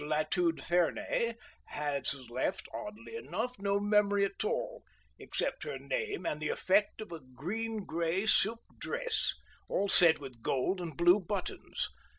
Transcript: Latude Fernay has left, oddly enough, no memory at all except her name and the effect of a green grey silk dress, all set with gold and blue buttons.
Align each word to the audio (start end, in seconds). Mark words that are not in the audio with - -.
Latude 0.03 0.63
Fernay 0.63 1.35
has 1.65 2.15
left, 2.31 2.67
oddly 2.73 3.15
enough, 3.15 3.59
no 3.59 3.79
memory 3.79 4.25
at 4.25 4.43
all 4.43 4.81
except 5.19 5.61
her 5.61 5.77
name 5.77 6.25
and 6.25 6.41
the 6.41 6.49
effect 6.49 7.01
of 7.01 7.11
a 7.11 7.19
green 7.19 7.85
grey 7.85 8.25
silk 8.25 8.61
dress, 8.79 9.35
all 9.69 9.87
set 9.87 10.17
with 10.17 10.41
gold 10.41 10.81
and 10.81 10.97
blue 10.97 11.19
buttons. 11.19 11.91